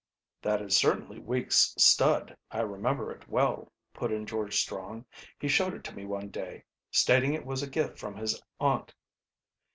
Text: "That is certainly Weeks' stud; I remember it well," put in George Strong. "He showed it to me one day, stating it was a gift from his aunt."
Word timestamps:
"That 0.41 0.63
is 0.63 0.75
certainly 0.75 1.19
Weeks' 1.19 1.75
stud; 1.77 2.35
I 2.49 2.61
remember 2.61 3.11
it 3.11 3.27
well," 3.29 3.71
put 3.93 4.11
in 4.11 4.25
George 4.25 4.59
Strong. 4.59 5.05
"He 5.39 5.47
showed 5.47 5.75
it 5.75 5.83
to 5.83 5.95
me 5.95 6.05
one 6.05 6.29
day, 6.29 6.63
stating 6.89 7.35
it 7.35 7.45
was 7.45 7.61
a 7.61 7.69
gift 7.69 7.99
from 7.99 8.15
his 8.15 8.41
aunt." 8.59 8.95